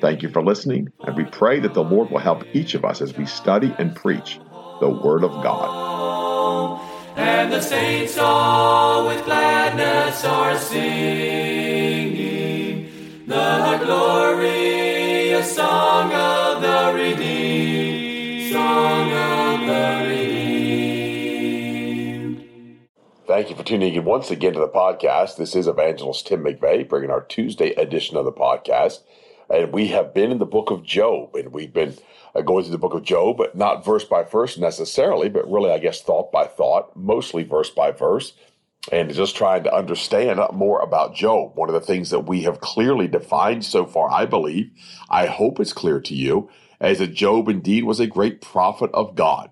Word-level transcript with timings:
Thank 0.00 0.22
you 0.22 0.28
for 0.28 0.42
listening, 0.42 0.92
and 1.00 1.16
we 1.16 1.24
pray 1.24 1.58
that 1.60 1.74
the 1.74 1.82
Lord 1.82 2.10
will 2.10 2.18
help 2.18 2.44
each 2.54 2.74
of 2.74 2.84
us 2.84 3.00
as 3.00 3.16
we 3.16 3.26
study 3.26 3.74
and 3.78 3.96
preach 3.96 4.38
the 4.80 4.88
Word 4.88 5.24
of 5.24 5.32
God. 5.42 6.80
And 7.16 7.52
the 7.52 7.60
saints 7.60 8.16
all 8.16 9.08
with 9.08 9.24
gladness 9.24 10.24
are 10.24 10.56
singing 10.56 12.18
the 13.26 13.80
glorious 13.84 15.56
song 15.56 16.12
of 16.12 16.62
the 16.62 16.92
redeemed, 16.94 18.52
song 18.52 19.12
of 19.12 19.66
the 19.66 20.06
redeemed. 20.08 20.48
Thank 23.26 23.50
you 23.50 23.56
for 23.56 23.64
tuning 23.64 23.94
in 23.94 24.04
once 24.04 24.30
again 24.30 24.52
to 24.52 24.60
the 24.60 24.68
podcast. 24.68 25.36
This 25.36 25.56
is 25.56 25.66
Evangelist 25.66 26.28
Tim 26.28 26.44
McVeigh 26.44 26.88
bringing 26.88 27.10
our 27.10 27.22
Tuesday 27.22 27.70
edition 27.70 28.16
of 28.16 28.24
the 28.24 28.32
podcast. 28.32 29.00
And 29.50 29.72
we 29.72 29.88
have 29.88 30.12
been 30.12 30.30
in 30.30 30.38
the 30.38 30.46
book 30.46 30.70
of 30.70 30.84
Job, 30.84 31.34
and 31.34 31.52
we've 31.52 31.72
been 31.72 31.94
uh, 32.34 32.42
going 32.42 32.64
through 32.64 32.72
the 32.72 32.78
book 32.78 32.94
of 32.94 33.02
Job, 33.02 33.38
but 33.38 33.56
not 33.56 33.84
verse 33.84 34.04
by 34.04 34.22
verse 34.22 34.58
necessarily, 34.58 35.28
but 35.28 35.50
really, 35.50 35.70
I 35.70 35.78
guess, 35.78 36.02
thought 36.02 36.30
by 36.30 36.46
thought, 36.46 36.94
mostly 36.96 37.44
verse 37.44 37.70
by 37.70 37.90
verse, 37.90 38.34
and 38.92 39.12
just 39.12 39.36
trying 39.36 39.64
to 39.64 39.74
understand 39.74 40.40
more 40.52 40.80
about 40.80 41.14
Job. 41.14 41.52
One 41.56 41.68
of 41.68 41.74
the 41.74 41.80
things 41.80 42.10
that 42.10 42.26
we 42.26 42.42
have 42.42 42.60
clearly 42.60 43.08
defined 43.08 43.64
so 43.64 43.86
far, 43.86 44.10
I 44.10 44.26
believe, 44.26 44.70
I 45.08 45.26
hope 45.26 45.60
it's 45.60 45.72
clear 45.72 46.00
to 46.00 46.14
you, 46.14 46.50
is 46.80 46.98
that 46.98 47.14
Job 47.14 47.48
indeed 47.48 47.84
was 47.84 48.00
a 48.00 48.06
great 48.06 48.40
prophet 48.40 48.90
of 48.92 49.14
God. 49.14 49.50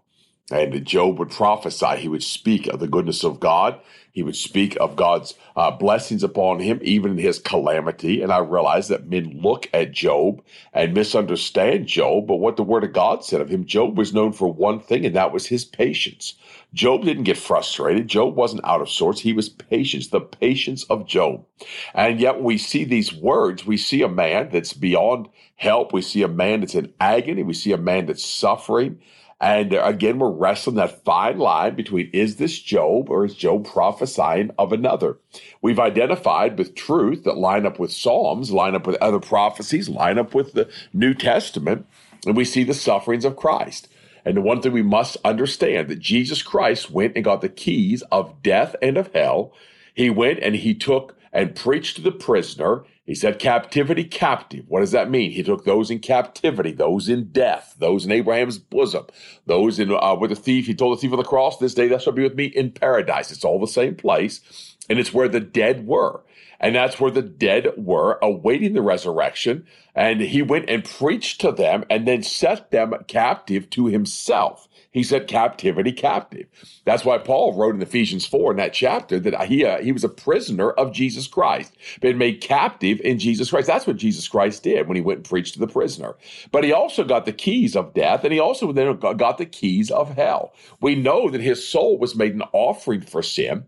And 0.50 0.84
Job 0.86 1.18
would 1.18 1.30
prophesy. 1.30 1.96
He 1.96 2.08
would 2.08 2.22
speak 2.22 2.68
of 2.68 2.78
the 2.78 2.86
goodness 2.86 3.24
of 3.24 3.40
God. 3.40 3.80
He 4.12 4.22
would 4.22 4.36
speak 4.36 4.76
of 4.80 4.96
God's 4.96 5.34
uh, 5.56 5.72
blessings 5.72 6.22
upon 6.22 6.60
him, 6.60 6.78
even 6.82 7.12
in 7.12 7.18
his 7.18 7.38
calamity. 7.38 8.22
And 8.22 8.32
I 8.32 8.38
realize 8.38 8.88
that 8.88 9.08
men 9.08 9.40
look 9.42 9.68
at 9.74 9.92
Job 9.92 10.40
and 10.72 10.94
misunderstand 10.94 11.88
Job, 11.88 12.28
but 12.28 12.36
what 12.36 12.56
the 12.56 12.62
Word 12.62 12.84
of 12.84 12.92
God 12.92 13.24
said 13.24 13.40
of 13.40 13.50
him, 13.50 13.66
Job 13.66 13.98
was 13.98 14.14
known 14.14 14.32
for 14.32 14.50
one 14.50 14.80
thing, 14.80 15.04
and 15.04 15.16
that 15.16 15.32
was 15.32 15.46
his 15.46 15.64
patience. 15.64 16.34
Job 16.72 17.04
didn't 17.04 17.24
get 17.24 17.36
frustrated. 17.36 18.08
Job 18.08 18.36
wasn't 18.36 18.64
out 18.64 18.80
of 18.80 18.88
sorts. 18.88 19.20
He 19.20 19.32
was 19.32 19.48
patient, 19.48 20.10
the 20.10 20.20
patience 20.20 20.84
of 20.84 21.06
Job. 21.06 21.44
And 21.92 22.20
yet, 22.20 22.40
we 22.40 22.56
see 22.56 22.84
these 22.84 23.12
words, 23.12 23.66
we 23.66 23.76
see 23.76 24.02
a 24.02 24.08
man 24.08 24.50
that's 24.50 24.72
beyond 24.72 25.28
help. 25.56 25.92
We 25.92 26.02
see 26.02 26.22
a 26.22 26.28
man 26.28 26.60
that's 26.60 26.74
in 26.74 26.92
agony. 27.00 27.42
We 27.42 27.54
see 27.54 27.72
a 27.72 27.78
man 27.78 28.06
that's 28.06 28.24
suffering. 28.24 29.00
And 29.38 29.74
again, 29.74 30.18
we're 30.18 30.30
wrestling 30.30 30.76
that 30.76 31.04
fine 31.04 31.38
line 31.38 31.74
between 31.74 32.08
is 32.12 32.36
this 32.36 32.58
Job 32.58 33.10
or 33.10 33.24
is 33.26 33.34
Job 33.34 33.66
prophesying 33.66 34.50
of 34.58 34.72
another? 34.72 35.18
We've 35.60 35.78
identified 35.78 36.56
with 36.56 36.74
truth 36.74 37.24
that 37.24 37.36
line 37.36 37.66
up 37.66 37.78
with 37.78 37.92
Psalms, 37.92 38.50
line 38.50 38.74
up 38.74 38.86
with 38.86 38.96
other 38.96 39.20
prophecies, 39.20 39.90
line 39.90 40.18
up 40.18 40.34
with 40.34 40.54
the 40.54 40.70
New 40.94 41.12
Testament, 41.12 41.86
and 42.24 42.34
we 42.34 42.46
see 42.46 42.64
the 42.64 42.72
sufferings 42.72 43.26
of 43.26 43.36
Christ. 43.36 43.88
And 44.24 44.38
the 44.38 44.40
one 44.40 44.62
thing 44.62 44.72
we 44.72 44.82
must 44.82 45.18
understand 45.22 45.88
that 45.88 46.00
Jesus 46.00 46.42
Christ 46.42 46.90
went 46.90 47.14
and 47.14 47.24
got 47.24 47.42
the 47.42 47.48
keys 47.48 48.02
of 48.10 48.42
death 48.42 48.74
and 48.80 48.96
of 48.96 49.12
hell. 49.12 49.52
He 49.94 50.08
went 50.10 50.40
and 50.40 50.56
he 50.56 50.74
took 50.74 51.16
and 51.32 51.54
preached 51.54 51.96
to 51.96 52.02
the 52.02 52.10
prisoner. 52.10 52.84
He 53.06 53.14
said, 53.14 53.38
captivity 53.38 54.04
captive. 54.04 54.64
What 54.68 54.80
does 54.80 54.90
that 54.90 55.08
mean? 55.10 55.30
He 55.30 55.44
took 55.44 55.64
those 55.64 55.90
in 55.92 56.00
captivity, 56.00 56.72
those 56.72 57.08
in 57.08 57.28
death, 57.28 57.76
those 57.78 58.04
in 58.04 58.10
Abraham's 58.10 58.58
bosom, 58.58 59.06
those 59.46 59.78
in 59.78 59.92
uh, 59.92 60.16
with 60.20 60.30
the 60.30 60.36
thief. 60.36 60.66
He 60.66 60.74
told 60.74 60.96
the 60.96 61.00
thief 61.00 61.12
on 61.12 61.18
the 61.18 61.24
cross, 61.24 61.58
"This 61.58 61.74
day 61.74 61.86
thou 61.86 61.98
shalt 61.98 62.16
be 62.16 62.24
with 62.24 62.34
me 62.34 62.46
in 62.46 62.72
paradise." 62.72 63.30
It's 63.30 63.44
all 63.44 63.60
the 63.60 63.68
same 63.68 63.94
place, 63.94 64.75
and 64.88 64.98
it's 64.98 65.12
where 65.12 65.28
the 65.28 65.40
dead 65.40 65.86
were. 65.86 66.22
And 66.58 66.74
that's 66.74 66.98
where 66.98 67.10
the 67.10 67.22
dead 67.22 67.68
were, 67.76 68.18
awaiting 68.22 68.72
the 68.72 68.82
resurrection. 68.82 69.66
And 69.94 70.20
he 70.20 70.42
went 70.42 70.70
and 70.70 70.84
preached 70.84 71.40
to 71.42 71.52
them 71.52 71.84
and 71.90 72.08
then 72.08 72.22
set 72.22 72.70
them 72.70 72.94
captive 73.08 73.68
to 73.70 73.86
himself. 73.86 74.68
He 74.90 75.02
said, 75.02 75.26
captivity 75.26 75.92
captive. 75.92 76.46
That's 76.86 77.04
why 77.04 77.18
Paul 77.18 77.54
wrote 77.54 77.74
in 77.74 77.82
Ephesians 77.82 78.24
4 78.26 78.52
in 78.52 78.56
that 78.56 78.72
chapter 78.72 79.20
that 79.20 79.48
he, 79.48 79.64
uh, 79.66 79.82
he 79.82 79.92
was 79.92 80.04
a 80.04 80.08
prisoner 80.08 80.70
of 80.70 80.92
Jesus 80.92 81.26
Christ, 81.26 81.76
been 82.00 82.16
made 82.16 82.40
captive 82.40 83.00
in 83.02 83.18
Jesus 83.18 83.50
Christ. 83.50 83.66
That's 83.66 83.86
what 83.86 83.96
Jesus 83.96 84.26
Christ 84.26 84.62
did 84.62 84.88
when 84.88 84.96
he 84.96 85.02
went 85.02 85.18
and 85.18 85.28
preached 85.28 85.52
to 85.54 85.60
the 85.60 85.66
prisoner. 85.66 86.14
But 86.50 86.64
he 86.64 86.72
also 86.72 87.04
got 87.04 87.26
the 87.26 87.32
keys 87.32 87.76
of 87.76 87.92
death 87.92 88.24
and 88.24 88.32
he 88.32 88.40
also 88.40 88.72
then 88.72 88.98
got 88.98 89.36
the 89.36 89.44
keys 89.44 89.90
of 89.90 90.14
hell. 90.14 90.54
We 90.80 90.94
know 90.94 91.28
that 91.28 91.42
his 91.42 91.68
soul 91.68 91.98
was 91.98 92.16
made 92.16 92.34
an 92.34 92.44
offering 92.52 93.02
for 93.02 93.22
sin 93.22 93.66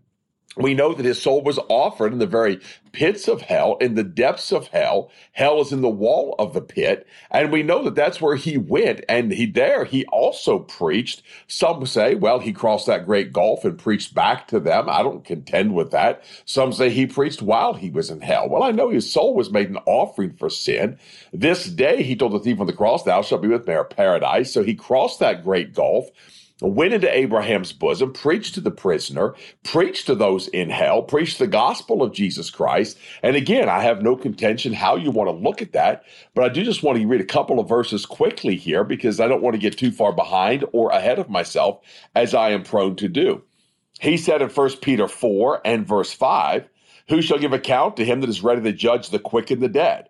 we 0.59 0.73
know 0.73 0.93
that 0.93 1.05
his 1.05 1.21
soul 1.21 1.41
was 1.41 1.59
offered 1.69 2.11
in 2.13 2.19
the 2.19 2.27
very 2.27 2.59
pits 2.91 3.27
of 3.27 3.41
hell, 3.41 3.77
in 3.77 3.95
the 3.95 4.03
depths 4.03 4.51
of 4.51 4.67
hell. 4.67 5.11
Hell 5.31 5.61
is 5.61 5.71
in 5.71 5.81
the 5.81 5.89
wall 5.89 6.35
of 6.37 6.53
the 6.53 6.61
pit. 6.61 7.07
And 7.31 7.51
we 7.51 7.63
know 7.63 7.83
that 7.83 7.95
that's 7.95 8.19
where 8.19 8.35
he 8.35 8.57
went. 8.57 9.03
And 9.07 9.31
he 9.31 9.45
there, 9.45 9.85
he 9.85 10.05
also 10.05 10.59
preached. 10.59 11.21
Some 11.47 11.85
say, 11.85 12.15
well, 12.15 12.39
he 12.39 12.51
crossed 12.51 12.87
that 12.87 13.05
great 13.05 13.31
gulf 13.31 13.63
and 13.63 13.77
preached 13.77 14.13
back 14.13 14.47
to 14.49 14.59
them. 14.59 14.89
I 14.89 15.01
don't 15.01 15.23
contend 15.23 15.75
with 15.75 15.91
that. 15.91 16.23
Some 16.45 16.73
say 16.73 16.89
he 16.89 17.05
preached 17.05 17.41
while 17.41 17.73
he 17.73 17.89
was 17.89 18.09
in 18.09 18.21
hell. 18.21 18.49
Well, 18.49 18.63
I 18.63 18.71
know 18.71 18.89
his 18.89 19.11
soul 19.11 19.33
was 19.33 19.51
made 19.51 19.69
an 19.69 19.77
offering 19.85 20.33
for 20.33 20.49
sin. 20.49 20.97
This 21.31 21.65
day, 21.65 22.03
he 22.03 22.15
told 22.15 22.33
the 22.33 22.39
thief 22.39 22.59
on 22.59 22.67
the 22.67 22.73
cross, 22.73 23.03
thou 23.03 23.21
shalt 23.21 23.41
be 23.41 23.47
with 23.47 23.67
me 23.67 23.75
in 23.75 23.85
paradise. 23.89 24.51
So 24.51 24.63
he 24.63 24.75
crossed 24.75 25.19
that 25.19 25.43
great 25.43 25.73
gulf 25.73 26.09
went 26.61 26.93
into 26.93 27.15
Abraham's 27.15 27.71
bosom, 27.71 28.11
preached 28.11 28.55
to 28.55 28.61
the 28.61 28.71
prisoner, 28.71 29.33
preached 29.63 30.07
to 30.07 30.15
those 30.15 30.47
in 30.49 30.69
hell, 30.69 31.01
preached 31.01 31.39
the 31.39 31.47
gospel 31.47 32.03
of 32.03 32.13
Jesus 32.13 32.49
Christ. 32.49 32.97
And 33.23 33.35
again, 33.35 33.69
I 33.69 33.81
have 33.81 34.01
no 34.01 34.15
contention 34.15 34.73
how 34.73 34.95
you 34.95 35.11
want 35.11 35.29
to 35.29 35.35
look 35.35 35.61
at 35.61 35.73
that, 35.73 36.03
but 36.33 36.43
I 36.43 36.49
do 36.49 36.63
just 36.63 36.83
want 36.83 36.97
to 36.97 37.07
read 37.07 37.21
a 37.21 37.25
couple 37.25 37.59
of 37.59 37.69
verses 37.69 38.05
quickly 38.05 38.55
here 38.55 38.83
because 38.83 39.19
I 39.19 39.27
don't 39.27 39.41
want 39.41 39.53
to 39.53 39.61
get 39.61 39.77
too 39.77 39.91
far 39.91 40.11
behind 40.11 40.65
or 40.73 40.89
ahead 40.91 41.19
of 41.19 41.29
myself 41.29 41.79
as 42.15 42.33
I 42.33 42.49
am 42.49 42.63
prone 42.63 42.95
to 42.97 43.07
do. 43.07 43.41
He 43.99 44.17
said 44.17 44.41
in 44.41 44.49
1 44.49 44.69
Peter 44.81 45.07
4 45.07 45.61
and 45.65 45.87
verse 45.87 46.11
5, 46.11 46.67
Who 47.09 47.21
shall 47.21 47.39
give 47.39 47.53
account 47.53 47.97
to 47.97 48.05
him 48.05 48.21
that 48.21 48.29
is 48.29 48.43
ready 48.43 48.61
to 48.61 48.73
judge 48.73 49.09
the 49.09 49.19
quick 49.19 49.51
and 49.51 49.61
the 49.61 49.69
dead? 49.69 50.09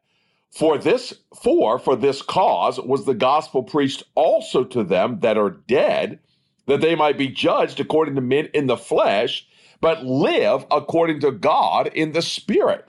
For 0.51 0.79
this, 0.79 1.13
for 1.43 1.77
for 1.77 1.95
this 1.95 2.23
cause 2.23 2.79
was 2.79 3.05
the 3.05 3.13
gospel 3.13 3.61
preached 3.61 4.03
also 4.16 4.63
to 4.63 4.83
them 4.83 5.19
that 5.19 5.37
are 5.37 5.51
dead 5.51 6.19
that 6.69 6.81
they 6.81 6.94
might 6.94 7.18
be 7.18 7.28
judged 7.28 7.80
according 7.80 8.13
to 8.13 8.22
men 8.22 8.47
in 8.53 8.68
the 8.68 8.78
flesh, 8.78 9.47
but 9.81 10.06
live 10.06 10.68
according 10.69 11.19
to 11.19 11.31
God 11.31 11.88
in 11.88 12.12
the 12.12 12.22
spirit. 12.22 12.88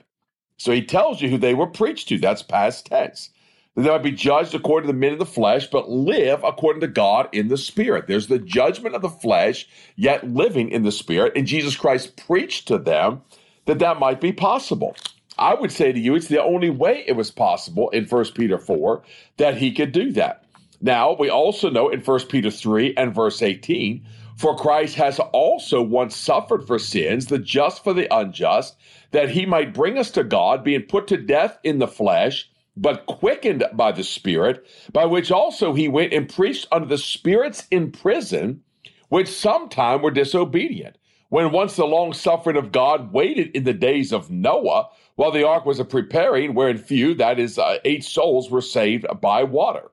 So 0.57 0.71
he 0.71 0.85
tells 0.85 1.19
you 1.19 1.29
who 1.29 1.39
they 1.39 1.55
were 1.55 1.65
preached 1.65 2.09
to. 2.09 2.19
That's 2.19 2.43
past 2.43 2.85
tense. 2.85 3.31
That 3.75 3.81
they 3.81 3.89
might 3.89 4.03
be 4.03 4.11
judged 4.11 4.53
according 4.53 4.85
to 4.85 4.93
the 4.93 4.99
men 4.99 5.13
in 5.13 5.17
the 5.17 5.25
flesh, 5.25 5.67
but 5.67 5.89
live 5.89 6.43
according 6.43 6.81
to 6.81 6.87
God 6.87 7.27
in 7.31 7.47
the 7.47 7.57
spirit. 7.57 8.05
There's 8.05 8.27
the 8.27 8.37
judgment 8.37 8.93
of 8.93 9.01
the 9.01 9.09
flesh, 9.09 9.67
yet 9.95 10.29
living 10.29 10.69
in 10.69 10.83
the 10.83 10.91
spirit. 10.91 11.33
And 11.35 11.47
Jesus 11.47 11.75
Christ 11.75 12.23
preached 12.27 12.67
to 12.67 12.77
them 12.77 13.23
that 13.65 13.79
that 13.79 13.99
might 13.99 14.21
be 14.21 14.31
possible. 14.31 14.95
I 15.39 15.55
would 15.55 15.71
say 15.71 15.91
to 15.91 15.99
you, 15.99 16.13
it's 16.13 16.27
the 16.27 16.43
only 16.43 16.69
way 16.69 17.03
it 17.07 17.15
was 17.15 17.31
possible 17.31 17.89
in 17.89 18.05
1 18.05 18.25
Peter 18.35 18.59
4 18.59 19.01
that 19.37 19.57
he 19.57 19.71
could 19.71 19.91
do 19.91 20.11
that. 20.11 20.40
Now, 20.83 21.13
we 21.13 21.29
also 21.29 21.69
know 21.69 21.89
in 21.89 22.01
1 22.01 22.19
Peter 22.27 22.49
3 22.49 22.95
and 22.97 23.13
verse 23.13 23.43
18, 23.43 24.03
for 24.35 24.55
Christ 24.55 24.95
has 24.95 25.19
also 25.19 25.83
once 25.83 26.15
suffered 26.15 26.65
for 26.65 26.79
sins, 26.79 27.27
the 27.27 27.37
just 27.37 27.83
for 27.83 27.93
the 27.93 28.11
unjust, 28.15 28.77
that 29.11 29.29
he 29.29 29.45
might 29.45 29.75
bring 29.75 29.99
us 29.99 30.09
to 30.11 30.23
God, 30.23 30.63
being 30.63 30.81
put 30.81 31.05
to 31.07 31.17
death 31.17 31.59
in 31.63 31.77
the 31.77 31.87
flesh, 31.87 32.49
but 32.75 33.05
quickened 33.05 33.63
by 33.73 33.91
the 33.91 34.03
Spirit, 34.03 34.65
by 34.91 35.05
which 35.05 35.31
also 35.31 35.75
he 35.75 35.87
went 35.87 36.13
and 36.13 36.27
preached 36.27 36.67
unto 36.71 36.87
the 36.87 36.97
spirits 36.97 37.67
in 37.69 37.91
prison, 37.91 38.63
which 39.09 39.27
sometime 39.27 40.01
were 40.01 40.09
disobedient. 40.09 40.97
When 41.29 41.51
once 41.51 41.75
the 41.75 41.85
long 41.85 42.13
suffering 42.13 42.57
of 42.57 42.71
God 42.71 43.13
waited 43.13 43.55
in 43.55 43.65
the 43.65 43.73
days 43.73 44.11
of 44.11 44.31
Noah, 44.31 44.89
while 45.15 45.31
the 45.31 45.47
ark 45.47 45.67
was 45.67 45.79
a 45.79 45.85
preparing, 45.85 46.55
wherein 46.55 46.79
few, 46.79 47.13
that 47.15 47.39
is, 47.39 47.59
uh, 47.59 47.77
eight 47.85 48.03
souls, 48.03 48.49
were 48.49 48.61
saved 48.61 49.05
by 49.21 49.43
water. 49.43 49.90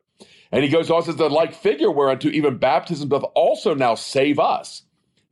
And 0.50 0.65
he 0.65 0.71
goes 0.71 0.91
on 0.91 1.03
says 1.03 1.17
the 1.17 1.29
like 1.29 1.55
figure 1.55 1.91
whereunto 1.91 2.29
even 2.29 2.59
baptism 2.59 3.09
doth 3.09 3.25
also 3.35 3.75
now 3.75 3.95
save 3.95 4.39
us, 4.39 4.83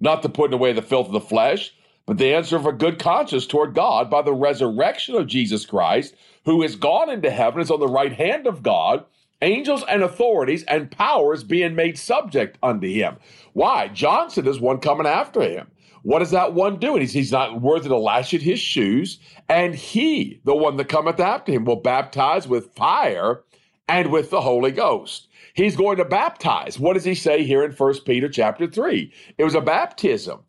not 0.01 0.23
the 0.23 0.29
putting 0.29 0.55
away 0.55 0.73
the 0.73 0.83
filth 0.83 1.07
of 1.07 1.13
the 1.13 1.21
flesh, 1.21 1.75
but 2.07 2.19
the 2.19 2.35
answer 2.35 2.57
of 2.57 2.67
a 2.67 2.73
good 2.73 2.99
conscience 2.99 3.47
toward 3.47 3.75
God 3.75 4.11
by 4.11 4.23
the 4.23 4.35
resurrection 4.35 5.15
of 5.17 5.27
Jesus 5.27 5.67
Christ, 5.67 6.15
who 6.45 6.63
is 6.63 6.77
gone 6.77 7.11
into 7.11 7.31
heaven, 7.31 7.61
is 7.61 7.71
on 7.71 7.81
the 7.81 7.89
right 7.89 8.13
hand 8.13 8.47
of 8.47 8.63
God, 8.63 9.05
angels 9.43 9.85
and 9.89 10.03
authorities 10.03 10.63
and 10.65 10.91
powers 10.91 11.43
being 11.43 11.75
made 11.75 11.99
subject 11.99 12.59
unto 12.63 12.87
him. 12.87 13.17
Why? 13.55 13.89
John 13.89 14.31
said 14.31 14.45
there's 14.45 14.61
one 14.61 14.79
coming 14.79 15.07
after 15.07 15.41
him. 15.41 15.67
What 16.03 16.23
is 16.23 16.31
that 16.31 16.55
one 16.55 16.79
doing? 16.79 17.01
He's, 17.01 17.13
he's 17.13 17.33
not 17.33 17.61
worthy 17.61 17.89
to 17.89 17.97
lash 17.97 18.33
at 18.33 18.41
his 18.41 18.61
shoes. 18.61 19.19
And 19.49 19.75
he, 19.75 20.41
the 20.45 20.55
one 20.55 20.77
that 20.77 20.89
cometh 20.89 21.19
after 21.19 21.51
him, 21.51 21.65
will 21.65 21.81
baptize 21.81 22.47
with 22.47 22.73
fire 22.77 23.43
and 23.89 24.11
with 24.11 24.31
the 24.31 24.41
Holy 24.41 24.71
Ghost. 24.71 25.29
He's 25.55 25.77
going 25.77 25.97
to 25.99 26.05
baptize. 26.05 26.79
What 26.79 26.95
does 26.95 27.05
he 27.05 27.15
say 27.15 27.45
here 27.45 27.65
in 27.65 27.73
First 27.73 28.05
Peter 28.05 28.29
chapter 28.29 28.67
3? 28.67 29.13
It 29.39 29.45
was 29.45 29.55
a 29.55 29.61
baptism. 29.61 30.41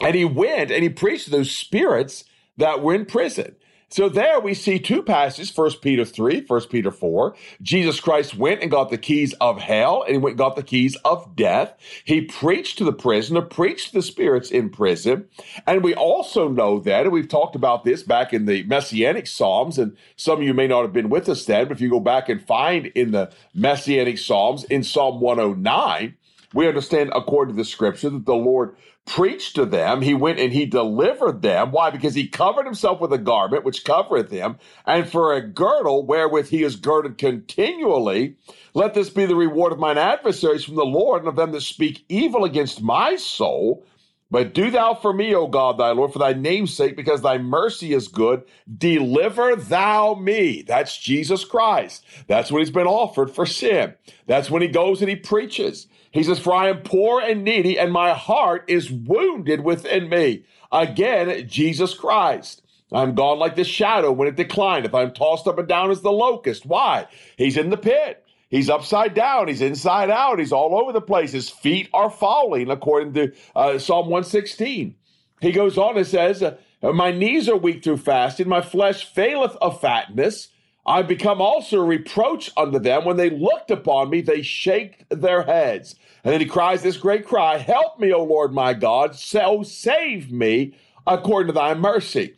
And 0.00 0.14
he 0.14 0.24
went 0.24 0.70
and 0.70 0.82
he 0.82 0.88
preached 0.88 1.26
to 1.26 1.30
those 1.30 1.50
spirits 1.50 2.24
that 2.56 2.82
were 2.82 2.94
in 2.94 3.06
prison. 3.06 3.56
So 3.88 4.08
there 4.08 4.40
we 4.40 4.52
see 4.54 4.80
two 4.80 5.00
passages, 5.00 5.56
1 5.56 5.78
Peter 5.80 6.04
3, 6.04 6.44
1 6.46 6.60
Peter 6.62 6.90
4. 6.90 7.36
Jesus 7.62 8.00
Christ 8.00 8.36
went 8.36 8.60
and 8.60 8.70
got 8.70 8.90
the 8.90 8.98
keys 8.98 9.32
of 9.34 9.60
hell 9.60 10.02
and 10.02 10.12
he 10.12 10.18
went 10.18 10.32
and 10.32 10.38
got 10.38 10.56
the 10.56 10.64
keys 10.64 10.96
of 11.04 11.36
death. 11.36 11.72
He 12.04 12.22
preached 12.22 12.78
to 12.78 12.84
the 12.84 12.92
prisoner, 12.92 13.42
preached 13.42 13.88
to 13.88 13.94
the 13.94 14.02
spirits 14.02 14.50
in 14.50 14.70
prison. 14.70 15.28
And 15.68 15.84
we 15.84 15.94
also 15.94 16.48
know 16.48 16.80
that, 16.80 17.04
and 17.04 17.12
we've 17.12 17.28
talked 17.28 17.54
about 17.54 17.84
this 17.84 18.02
back 18.02 18.32
in 18.32 18.46
the 18.46 18.64
Messianic 18.64 19.28
Psalms, 19.28 19.78
and 19.78 19.96
some 20.16 20.38
of 20.38 20.44
you 20.44 20.52
may 20.52 20.66
not 20.66 20.82
have 20.82 20.92
been 20.92 21.08
with 21.08 21.28
us 21.28 21.44
then, 21.44 21.68
but 21.68 21.76
if 21.76 21.80
you 21.80 21.88
go 21.88 22.00
back 22.00 22.28
and 22.28 22.44
find 22.44 22.86
in 22.86 23.12
the 23.12 23.32
Messianic 23.54 24.18
Psalms, 24.18 24.64
in 24.64 24.82
Psalm 24.82 25.20
109, 25.20 26.16
we 26.56 26.66
understand 26.66 27.12
according 27.14 27.54
to 27.54 27.58
the 27.58 27.64
scripture 27.64 28.10
that 28.10 28.26
the 28.26 28.34
Lord 28.34 28.74
preached 29.04 29.54
to 29.56 29.66
them. 29.66 30.02
He 30.02 30.14
went 30.14 30.40
and 30.40 30.52
he 30.52 30.66
delivered 30.66 31.42
them. 31.42 31.70
Why? 31.70 31.90
Because 31.90 32.14
he 32.14 32.26
covered 32.26 32.64
himself 32.64 33.00
with 33.00 33.12
a 33.12 33.18
garment 33.18 33.64
which 33.64 33.84
covereth 33.84 34.30
him, 34.30 34.56
and 34.86 35.08
for 35.08 35.32
a 35.34 35.46
girdle 35.46 36.04
wherewith 36.06 36.48
he 36.48 36.62
is 36.64 36.76
girded 36.76 37.18
continually. 37.18 38.36
Let 38.74 38.94
this 38.94 39.10
be 39.10 39.26
the 39.26 39.36
reward 39.36 39.72
of 39.72 39.78
mine 39.78 39.98
adversaries 39.98 40.64
from 40.64 40.74
the 40.76 40.84
Lord 40.84 41.20
and 41.20 41.28
of 41.28 41.36
them 41.36 41.52
that 41.52 41.60
speak 41.60 42.04
evil 42.08 42.44
against 42.44 42.82
my 42.82 43.16
soul. 43.16 43.86
But 44.28 44.54
do 44.54 44.70
thou 44.72 44.94
for 44.94 45.12
me, 45.12 45.34
O 45.36 45.46
God, 45.46 45.78
thy 45.78 45.92
Lord, 45.92 46.12
for 46.12 46.18
thy 46.18 46.32
name's 46.32 46.74
sake, 46.74 46.96
because 46.96 47.22
thy 47.22 47.38
mercy 47.38 47.92
is 47.92 48.08
good, 48.08 48.42
deliver 48.76 49.54
thou 49.54 50.14
me. 50.14 50.62
That's 50.62 50.98
Jesus 50.98 51.44
Christ. 51.44 52.04
That's 52.26 52.50
what 52.50 52.58
he's 52.58 52.70
been 52.70 52.88
offered 52.88 53.30
for 53.30 53.46
sin. 53.46 53.94
That's 54.26 54.50
when 54.50 54.62
he 54.62 54.68
goes 54.68 55.00
and 55.00 55.08
he 55.08 55.16
preaches. 55.16 55.86
He 56.16 56.22
says, 56.22 56.38
For 56.38 56.54
I 56.54 56.70
am 56.70 56.80
poor 56.80 57.20
and 57.20 57.44
needy, 57.44 57.78
and 57.78 57.92
my 57.92 58.14
heart 58.14 58.64
is 58.68 58.90
wounded 58.90 59.60
within 59.60 60.08
me. 60.08 60.44
Again, 60.72 61.46
Jesus 61.46 61.92
Christ. 61.92 62.62
I'm 62.90 63.14
gone 63.14 63.38
like 63.38 63.54
the 63.54 63.64
shadow 63.64 64.10
when 64.12 64.26
it 64.26 64.36
declineth. 64.36 64.94
I'm 64.94 65.12
tossed 65.12 65.46
up 65.46 65.58
and 65.58 65.68
down 65.68 65.90
as 65.90 66.00
the 66.00 66.10
locust. 66.10 66.64
Why? 66.64 67.06
He's 67.36 67.58
in 67.58 67.68
the 67.68 67.76
pit. 67.76 68.24
He's 68.48 68.70
upside 68.70 69.12
down. 69.12 69.48
He's 69.48 69.60
inside 69.60 70.08
out. 70.08 70.38
He's 70.38 70.52
all 70.52 70.80
over 70.80 70.90
the 70.90 71.02
place. 71.02 71.32
His 71.32 71.50
feet 71.50 71.90
are 71.92 72.08
falling, 72.08 72.70
according 72.70 73.12
to 73.12 73.32
uh, 73.54 73.78
Psalm 73.78 74.06
116. 74.06 74.94
He 75.42 75.52
goes 75.52 75.76
on 75.76 75.98
and 75.98 76.06
says, 76.06 76.42
My 76.82 77.10
knees 77.10 77.46
are 77.46 77.58
weak 77.58 77.84
through 77.84 77.98
fasting. 77.98 78.48
My 78.48 78.62
flesh 78.62 79.04
faileth 79.04 79.54
of 79.56 79.82
fatness. 79.82 80.48
I 80.86 81.02
become 81.02 81.40
also 81.40 81.80
a 81.80 81.84
reproach 81.84 82.50
unto 82.56 82.78
them. 82.78 83.04
When 83.04 83.16
they 83.16 83.30
looked 83.30 83.70
upon 83.72 84.08
me, 84.08 84.20
they 84.20 84.42
shaked 84.42 85.04
their 85.10 85.42
heads. 85.42 85.96
And 86.22 86.32
then 86.32 86.40
he 86.40 86.46
cries 86.46 86.82
this 86.82 86.96
great 86.96 87.26
cry, 87.26 87.58
Help 87.58 87.98
me, 87.98 88.12
O 88.12 88.22
Lord 88.22 88.52
my 88.52 88.72
God, 88.72 89.14
so 89.16 89.62
save 89.62 90.30
me 90.30 90.74
according 91.06 91.48
to 91.48 91.52
thy 91.52 91.74
mercy. 91.74 92.34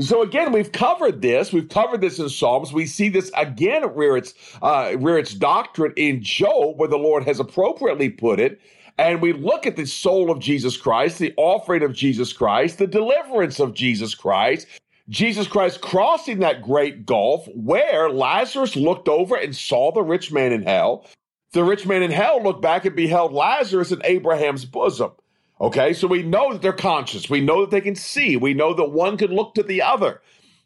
So 0.00 0.22
again, 0.22 0.52
we've 0.52 0.72
covered 0.72 1.22
this. 1.22 1.52
We've 1.52 1.68
covered 1.68 2.00
this 2.00 2.18
in 2.18 2.28
Psalms. 2.28 2.72
We 2.72 2.86
see 2.86 3.08
this 3.08 3.30
again 3.36 3.94
rear 3.94 4.16
its 4.16 4.34
uh, 4.62 4.94
rear 4.98 5.18
its 5.18 5.34
doctrine 5.34 5.92
in 5.96 6.22
Job, 6.22 6.78
where 6.78 6.88
the 6.88 6.96
Lord 6.96 7.24
has 7.24 7.38
appropriately 7.38 8.08
put 8.08 8.40
it. 8.40 8.60
And 8.98 9.20
we 9.20 9.32
look 9.32 9.66
at 9.66 9.76
the 9.76 9.86
soul 9.86 10.30
of 10.30 10.38
Jesus 10.38 10.76
Christ, 10.76 11.18
the 11.18 11.34
offering 11.36 11.82
of 11.82 11.94
Jesus 11.94 12.32
Christ, 12.32 12.78
the 12.78 12.86
deliverance 12.86 13.58
of 13.58 13.74
Jesus 13.74 14.14
Christ, 14.14 14.66
Jesus 15.12 15.46
Christ 15.46 15.82
crossing 15.82 16.38
that 16.38 16.62
great 16.62 17.04
gulf 17.04 17.46
where 17.54 18.08
Lazarus 18.08 18.76
looked 18.76 19.08
over 19.08 19.36
and 19.36 19.54
saw 19.54 19.92
the 19.92 20.02
rich 20.02 20.32
man 20.32 20.52
in 20.52 20.62
hell. 20.62 21.06
The 21.52 21.62
rich 21.62 21.86
man 21.86 22.02
in 22.02 22.10
hell 22.10 22.42
looked 22.42 22.62
back 22.62 22.86
and 22.86 22.96
beheld 22.96 23.34
Lazarus 23.34 23.92
in 23.92 24.00
Abraham's 24.04 24.64
bosom. 24.64 25.12
Okay, 25.60 25.92
so 25.92 26.06
we 26.08 26.22
know 26.22 26.54
that 26.54 26.62
they're 26.62 26.72
conscious. 26.72 27.28
We 27.28 27.42
know 27.42 27.60
that 27.60 27.70
they 27.70 27.82
can 27.82 27.94
see. 27.94 28.38
We 28.38 28.54
know 28.54 28.72
that 28.72 28.90
one 28.90 29.18
can 29.18 29.32
look 29.34 29.54
to 29.56 29.62
the 29.62 29.82
other. 29.82 30.22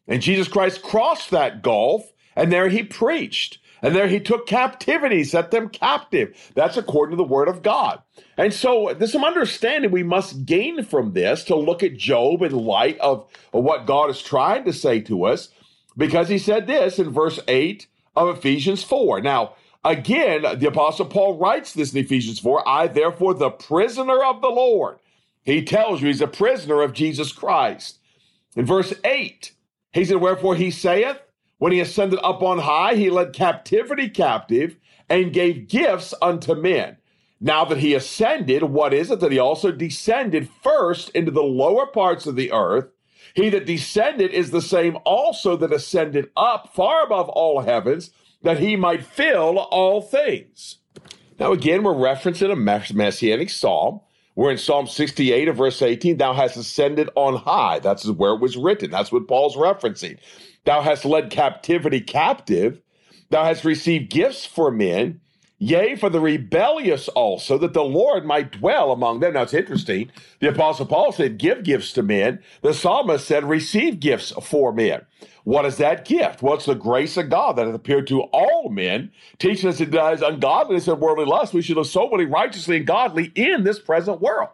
And 0.06 0.22
Jesus 0.22 0.46
Christ 0.46 0.80
crossed 0.80 1.32
that 1.32 1.60
gulf, 1.60 2.12
and 2.36 2.52
there 2.52 2.68
he 2.68 2.84
preached. 2.84 3.58
And 3.86 3.94
there 3.94 4.08
he 4.08 4.18
took 4.18 4.48
captivity, 4.48 5.22
set 5.22 5.52
them 5.52 5.68
captive. 5.68 6.50
That's 6.56 6.76
according 6.76 7.12
to 7.12 7.16
the 7.16 7.22
word 7.22 7.46
of 7.46 7.62
God. 7.62 8.02
And 8.36 8.52
so 8.52 8.92
there's 8.92 9.12
some 9.12 9.22
understanding 9.22 9.92
we 9.92 10.02
must 10.02 10.44
gain 10.44 10.82
from 10.82 11.12
this 11.12 11.44
to 11.44 11.54
look 11.54 11.84
at 11.84 11.96
Job 11.96 12.42
in 12.42 12.50
light 12.50 12.98
of, 12.98 13.28
what 13.52 13.86
God 13.86 14.10
is 14.10 14.20
trying 14.20 14.64
to 14.64 14.72
say 14.72 14.98
to 15.02 15.26
us, 15.26 15.50
because 15.96 16.28
he 16.28 16.36
said 16.36 16.66
this 16.66 16.98
in 16.98 17.10
verse 17.10 17.38
8 17.46 17.86
of 18.16 18.36
Ephesians 18.36 18.82
4. 18.82 19.20
Now, 19.20 19.54
again, 19.84 20.42
the 20.58 20.66
Apostle 20.66 21.06
Paul 21.06 21.38
writes 21.38 21.72
this 21.72 21.94
in 21.94 22.00
Ephesians 22.00 22.40
4 22.40 22.68
I, 22.68 22.88
therefore, 22.88 23.34
the 23.34 23.50
prisoner 23.50 24.20
of 24.24 24.40
the 24.40 24.48
Lord. 24.48 24.98
He 25.44 25.62
tells 25.62 26.02
you 26.02 26.08
he's 26.08 26.20
a 26.20 26.26
prisoner 26.26 26.82
of 26.82 26.92
Jesus 26.92 27.30
Christ. 27.30 28.00
In 28.56 28.66
verse 28.66 28.92
8, 29.04 29.52
he 29.92 30.04
said, 30.04 30.16
Wherefore 30.16 30.56
he 30.56 30.72
saith, 30.72 31.20
when 31.58 31.72
he 31.72 31.80
ascended 31.80 32.20
up 32.22 32.42
on 32.42 32.58
high, 32.58 32.94
he 32.94 33.10
led 33.10 33.32
captivity 33.32 34.08
captive 34.08 34.76
and 35.08 35.32
gave 35.32 35.68
gifts 35.68 36.12
unto 36.20 36.54
men. 36.54 36.98
Now 37.40 37.64
that 37.66 37.78
he 37.78 37.94
ascended, 37.94 38.62
what 38.64 38.94
is 38.94 39.10
it 39.10 39.20
that 39.20 39.32
he 39.32 39.38
also 39.38 39.70
descended 39.70 40.48
first 40.62 41.10
into 41.10 41.30
the 41.30 41.42
lower 41.42 41.86
parts 41.86 42.26
of 42.26 42.36
the 42.36 42.52
earth? 42.52 42.88
He 43.34 43.50
that 43.50 43.66
descended 43.66 44.30
is 44.32 44.50
the 44.50 44.62
same 44.62 44.96
also 45.04 45.56
that 45.56 45.72
ascended 45.72 46.30
up 46.36 46.74
far 46.74 47.04
above 47.04 47.28
all 47.28 47.60
heavens, 47.60 48.10
that 48.42 48.58
he 48.58 48.76
might 48.76 49.04
fill 49.04 49.58
all 49.58 50.00
things. 50.00 50.78
Now, 51.38 51.52
again, 51.52 51.82
we're 51.82 51.92
referencing 51.92 52.50
a 52.50 52.94
messianic 52.94 53.50
psalm. 53.50 54.00
We're 54.36 54.50
in 54.50 54.58
Psalm 54.58 54.86
68 54.86 55.48
of 55.48 55.56
verse 55.56 55.80
18. 55.80 56.18
Thou 56.18 56.34
hast 56.34 56.58
ascended 56.58 57.08
on 57.14 57.36
high. 57.36 57.78
That's 57.78 58.06
where 58.06 58.34
it 58.34 58.40
was 58.40 58.56
written. 58.56 58.90
That's 58.90 59.10
what 59.10 59.26
Paul's 59.26 59.56
referencing. 59.56 60.18
Thou 60.66 60.82
hast 60.82 61.06
led 61.06 61.30
captivity 61.30 62.00
captive. 62.02 62.80
Thou 63.30 63.44
hast 63.44 63.64
received 63.64 64.10
gifts 64.10 64.44
for 64.44 64.70
men, 64.70 65.22
yea, 65.58 65.96
for 65.96 66.10
the 66.10 66.20
rebellious 66.20 67.08
also, 67.08 67.58
that 67.58 67.72
the 67.72 67.84
Lord 67.84 68.24
might 68.24 68.52
dwell 68.52 68.92
among 68.92 69.20
them. 69.20 69.34
Now 69.34 69.42
it's 69.42 69.54
interesting. 69.54 70.10
The 70.40 70.50
Apostle 70.50 70.86
Paul 70.86 71.12
said, 71.12 71.38
Give 71.38 71.62
gifts 71.62 71.92
to 71.94 72.02
men. 72.02 72.40
The 72.62 72.74
psalmist 72.74 73.26
said, 73.26 73.44
Receive 73.44 74.00
gifts 74.00 74.32
for 74.42 74.72
men. 74.72 75.02
What 75.44 75.64
is 75.64 75.76
that 75.76 76.04
gift? 76.04 76.42
Well, 76.42 76.56
the 76.56 76.74
grace 76.74 77.16
of 77.16 77.30
God 77.30 77.56
that 77.56 77.66
hath 77.66 77.74
appeared 77.74 78.08
to 78.08 78.22
all 78.22 78.68
men, 78.68 79.12
teaching 79.38 79.68
us 79.68 79.78
to 79.78 80.00
as 80.02 80.20
ungodliness 80.20 80.88
and 80.88 81.00
worldly 81.00 81.24
lust, 81.24 81.54
we 81.54 81.62
should 81.62 81.76
live 81.76 81.86
soberly, 81.86 82.24
righteously, 82.24 82.78
and 82.78 82.86
godly 82.86 83.32
in 83.36 83.62
this 83.62 83.78
present 83.78 84.20
world. 84.20 84.48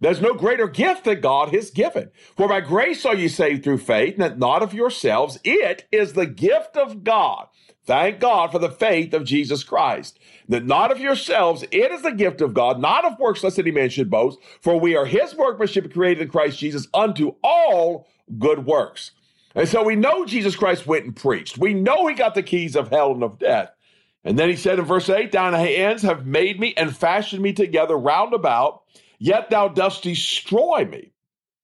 There's 0.00 0.20
no 0.20 0.34
greater 0.34 0.68
gift 0.68 1.04
that 1.04 1.22
God 1.22 1.54
has 1.54 1.70
given. 1.70 2.10
For 2.36 2.48
by 2.48 2.60
grace 2.60 3.04
are 3.06 3.14
you 3.14 3.28
saved 3.28 3.64
through 3.64 3.78
faith, 3.78 4.20
and 4.20 4.38
not 4.38 4.62
of 4.62 4.74
yourselves. 4.74 5.38
It 5.42 5.86
is 5.90 6.12
the 6.12 6.26
gift 6.26 6.76
of 6.76 7.02
God. 7.02 7.48
Thank 7.86 8.20
God 8.20 8.50
for 8.50 8.58
the 8.58 8.70
faith 8.70 9.14
of 9.14 9.24
Jesus 9.24 9.62
Christ. 9.62 10.18
That 10.48 10.66
not 10.66 10.90
of 10.90 11.00
yourselves, 11.00 11.64
it 11.70 11.92
is 11.92 12.02
the 12.02 12.12
gift 12.12 12.40
of 12.40 12.54
God, 12.54 12.80
not 12.80 13.04
of 13.04 13.18
works, 13.18 13.44
lest 13.44 13.58
any 13.58 13.70
man 13.70 13.88
should 13.88 14.10
boast. 14.10 14.38
For 14.60 14.78
we 14.78 14.96
are 14.96 15.06
his 15.06 15.34
workmanship 15.34 15.92
created 15.92 16.22
in 16.22 16.28
Christ 16.28 16.58
Jesus 16.58 16.88
unto 16.92 17.34
all 17.42 18.08
good 18.38 18.66
works. 18.66 19.12
And 19.54 19.68
so 19.68 19.84
we 19.84 19.96
know 19.96 20.26
Jesus 20.26 20.56
Christ 20.56 20.86
went 20.86 21.04
and 21.04 21.16
preached. 21.16 21.56
We 21.56 21.72
know 21.72 22.06
he 22.06 22.14
got 22.14 22.34
the 22.34 22.42
keys 22.42 22.76
of 22.76 22.90
hell 22.90 23.12
and 23.12 23.22
of 23.22 23.38
death. 23.38 23.70
And 24.24 24.38
then 24.38 24.48
he 24.48 24.56
said 24.56 24.78
in 24.78 24.84
verse 24.84 25.08
8, 25.08 25.30
Down 25.30 25.52
hands 25.54 26.02
have 26.02 26.26
made 26.26 26.58
me 26.58 26.74
and 26.76 26.94
fashioned 26.94 27.42
me 27.42 27.52
together 27.52 27.96
round 27.96 28.34
about 28.34 28.82
Yet 29.18 29.50
thou 29.50 29.68
dost 29.68 30.02
destroy 30.02 30.84
me. 30.84 31.12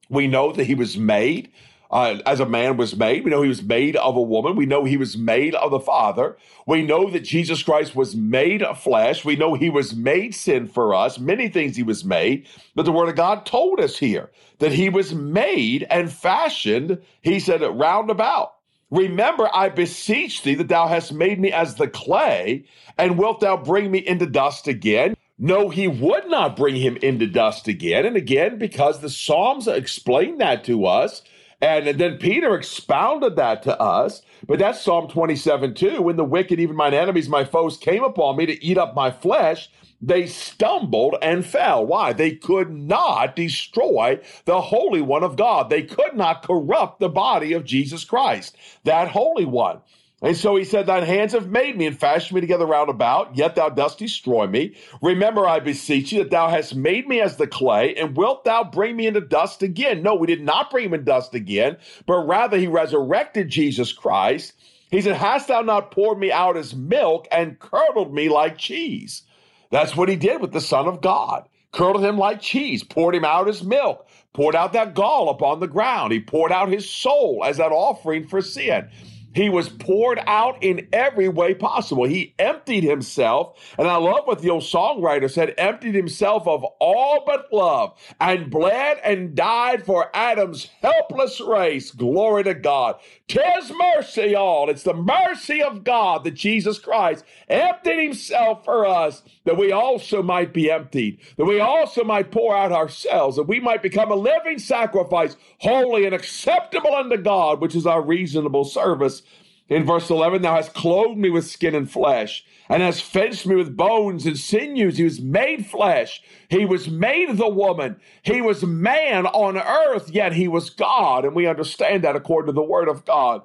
We 0.09 0.27
know 0.27 0.53
that 0.53 0.65
he 0.65 0.75
was 0.75 0.97
made 0.97 1.53
uh, 1.93 2.19
as 2.25 2.41
a 2.41 2.47
man 2.47 2.79
was 2.79 2.97
made. 2.97 3.23
We 3.23 3.31
know 3.31 3.43
he 3.43 3.49
was 3.49 3.63
made 3.63 3.97
of 3.97 4.17
a 4.17 4.23
woman. 4.23 4.57
We 4.57 4.67
know 4.67 4.85
he 4.85 4.97
was 4.97 5.17
made 5.17 5.55
of 5.55 5.71
the 5.71 5.79
Father. 5.79 6.37
We 6.67 6.83
know 6.83 7.11
that 7.11 7.21
Jesus 7.21 7.63
Christ 7.63 7.95
was 7.95 8.17
made 8.17 8.63
of 8.63 8.81
flesh. 8.81 9.25
We 9.25 9.37
know 9.37 9.55
he 9.55 9.69
was 9.69 9.95
made 9.95 10.35
sin 10.35 10.67
for 10.67 10.95
us. 10.95 11.19
Many 11.19 11.49
things 11.49 11.77
he 11.77 11.83
was 11.83 12.05
made. 12.05 12.47
But 12.75 12.85
the 12.85 12.93
Word 12.93 13.11
of 13.11 13.17
God 13.17 13.45
told 13.45 13.79
us 13.79 13.99
here 13.99 14.31
that 14.59 14.73
he 14.73 14.89
was 14.89 15.15
made 15.15 15.87
and 15.91 16.11
fashioned, 16.11 16.99
he 17.21 17.39
said, 17.39 17.61
round 17.61 18.11
about. 18.11 18.55
Remember, 18.91 19.49
I 19.55 19.69
beseech 19.69 20.43
thee 20.43 20.55
that 20.57 20.69
thou 20.69 20.87
hast 20.87 21.13
made 21.13 21.41
me 21.41 21.51
as 21.51 21.77
the 21.77 21.89
clay, 21.89 22.65
and 22.99 23.19
wilt 23.19 23.41
thou 23.41 23.57
bring 23.57 23.91
me 23.91 23.99
into 23.99 24.27
dust 24.27 24.69
again? 24.69 25.15
No, 25.39 25.71
he 25.71 25.89
would 25.89 26.29
not 26.29 26.57
bring 26.57 26.77
him 26.77 26.97
into 26.99 27.27
dust 27.27 27.67
again 27.69 28.05
and 28.05 28.17
again 28.17 28.59
because 28.59 29.01
the 29.01 29.09
Psalms 29.11 29.67
explain 29.67 30.39
that 30.39 30.63
to 30.65 30.85
us. 30.85 31.23
And, 31.63 31.87
then 32.01 32.19
Peter 32.19 32.57
expounded 32.57 33.37
that 33.37 33.63
to 33.65 33.81
us. 33.81 34.23
But 34.49 34.61
that's 34.61 34.83
Psalm 34.83 35.09
27 35.09 35.75
too. 35.75 36.03
When 36.03 36.17
the 36.17 36.25
wicked, 36.25 36.61
even 36.61 36.77
mine 36.77 36.95
enemies, 36.95 37.29
my 37.31 37.45
foes, 37.45 37.79
came 37.79 38.05
upon 38.05 38.37
me 38.37 38.47
to 38.47 38.65
eat 38.65 38.79
up 38.79 38.97
my 38.97 39.13
flesh, 39.13 39.71
they 40.03 40.27
stumbled 40.27 41.17
and 41.23 41.47
fell. 41.47 41.87
Why? 41.87 42.13
They 42.13 42.33
could 42.33 42.71
not 42.71 43.37
destroy 43.37 44.21
the 44.47 44.61
Holy 44.61 45.03
One 45.03 45.25
of 45.25 45.37
God. 45.37 45.71
They 45.71 45.85
could 45.85 46.17
not 46.17 46.45
corrupt 46.45 47.01
the 47.01 47.11
body 47.11 47.55
of 47.55 47.65
Jesus 47.65 48.05
Christ, 48.05 48.57
that 48.85 49.11
Holy 49.11 49.47
One. 49.47 49.81
And 50.23 50.37
so 50.37 50.55
he 50.55 50.63
said, 50.63 50.87
Thine 50.87 51.03
hands 51.03 51.33
have 51.33 51.49
made 51.49 51.77
me 51.77 51.87
and 51.87 51.99
fashioned 51.99 52.37
me 52.37 52.41
together 52.41 52.65
round 52.65 52.89
about, 52.89 53.37
yet 53.37 53.57
thou 53.57 53.69
dost 53.69 53.99
destroy 53.99 54.47
me. 54.47 54.77
Remember, 55.03 55.47
I 55.47 55.59
beseech 55.59 56.13
you, 56.13 56.21
that 56.21 56.31
thou 56.31 56.49
hast 56.49 56.77
made 56.77 57.09
me 57.09 57.21
as 57.21 57.37
the 57.37 57.49
clay, 57.49 57.97
and 57.97 58.17
wilt 58.17 58.45
thou 58.45 58.63
bring 58.63 58.97
me 58.97 59.09
into 59.09 59.21
dust 59.21 59.63
again? 59.65 60.03
No, 60.03 60.15
we 60.15 60.29
did 60.29 60.43
not 60.43 60.71
bring 60.71 60.87
him 60.87 60.95
in 60.95 61.05
dust 61.05 61.35
again, 61.35 61.77
but 62.07 62.19
rather 62.19 62.57
he 62.57 62.69
resurrected 62.69 63.49
Jesus 63.49 63.93
Christ. 63.93 64.53
He 64.93 65.01
said, 65.01 65.17
Hast 65.17 65.49
thou 65.49 65.63
not 65.63 65.91
poured 65.91 66.19
me 66.19 66.31
out 66.31 66.57
as 66.57 66.77
milk 66.77 67.27
and 67.33 67.59
curdled 67.59 68.15
me 68.15 68.29
like 68.29 68.59
cheese? 68.59 69.23
That's 69.71 69.97
what 69.97 70.09
he 70.09 70.17
did 70.17 70.41
with 70.41 70.53
the 70.53 70.61
Son 70.61 70.87
of 70.87 71.01
God. 71.01 71.49
Curdled 71.73 72.05
him 72.05 72.19
like 72.19 72.41
cheese, 72.41 72.85
poured 72.85 73.15
him 73.15 73.25
out 73.25 73.49
as 73.49 73.65
milk, 73.65 74.07
poured 74.35 74.55
out 74.55 74.75
that 74.75 74.95
gall 74.95 75.31
upon 75.31 75.59
the 75.59 75.67
ground. 75.67 76.13
He 76.13 76.21
poured 76.21 76.53
out 76.53 76.69
his 76.69 76.89
soul 76.89 77.43
as 77.45 77.57
that 77.57 77.73
offering 77.73 78.29
for 78.29 78.43
sin. 78.43 78.89
He 79.35 79.49
was 79.49 79.69
poured 79.69 80.21
out 80.27 80.63
in 80.63 80.89
every 80.93 81.29
way 81.29 81.55
possible. 81.55 82.05
He 82.05 82.35
emptied 82.39 82.85
himself. 82.85 83.59
And 83.79 83.89
I 83.89 83.97
love 83.97 84.27
what 84.27 84.41
the 84.41 84.51
old 84.51 84.63
songwriter 84.63 85.31
said 85.31 85.55
emptied 85.59 85.95
himself 85.95 86.47
of 86.47 86.65
all 86.81 87.25
but 87.27 87.53
love 87.53 87.99
and 88.21 88.51
bled 88.51 88.99
and 89.03 89.35
died 89.35 89.85
for 89.85 90.15
Adam's 90.15 90.69
helpless 90.81 91.41
race. 91.41 91.91
Glory 91.91 92.45
to 92.45 92.55
God. 92.55 92.97
Tis 93.29 93.73
mercy 93.73 94.35
all. 94.35 94.69
It's 94.69 94.83
the 94.83 94.95
mercy 94.95 95.63
of 95.63 95.85
God 95.85 96.25
that 96.25 96.33
Jesus 96.35 96.79
Christ 96.79 97.25
emptied 97.49 98.03
himself 98.03 98.65
for 98.65 98.87
us 98.87 99.23
that 99.45 99.57
we 99.57 99.73
also 99.73 100.23
might 100.23 100.53
be 100.53 100.71
emptied, 100.71 101.19
that 101.37 101.45
we 101.45 101.61
also 101.61 102.05
might 102.05 102.31
pour 102.31 102.57
out 102.57 102.73
ourselves, 102.73 103.37
that 103.37 103.45
we 103.45 103.59
might 103.61 103.83
become 103.83 104.11
a 104.11 104.17
living 104.17 104.59
sacrifice, 104.59 105.37
holy 105.59 106.05
and 106.05 106.15
acceptable 106.15 106.95
unto 106.95 107.17
God, 107.17 107.61
which 107.61 107.75
is 107.75 107.87
our 107.87 108.03
reasonable 108.03 108.65
service. 108.65 109.22
In 109.69 109.87
verse 109.87 110.11
11, 110.11 110.43
thou 110.43 110.57
hast 110.57 110.75
clothed 110.75 111.19
me 111.19 111.31
with 111.31 111.47
skin 111.47 111.75
and 111.75 111.91
flesh, 111.91 112.45
and 112.69 112.83
hast 112.83 113.03
fenced 113.03 113.47
me 113.47 113.55
with 113.55 113.77
bones 113.77 114.27
and 114.27 114.37
sinews. 114.37 114.99
He 114.99 115.05
was 115.05 115.21
made 115.21 115.67
flesh. 115.67 116.23
He 116.49 116.65
was 116.67 116.89
made 116.89 117.37
the 117.37 117.49
woman. 117.49 117.97
He 118.23 118.43
was 118.43 118.63
man 118.65 119.27
on 119.27 119.57
earth, 119.57 120.11
yet 120.11 120.35
he 120.35 120.49
was 120.49 120.71
God. 120.71 121.25
And 121.25 121.35
we 121.35 121.47
understand 121.47 122.05
that 122.05 122.17
according 122.17 122.49
to 122.49 122.53
the 122.53 122.63
word 122.63 122.89
of 122.89 123.05
God. 123.05 123.43